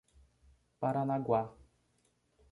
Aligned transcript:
Paranaguá 0.79 1.45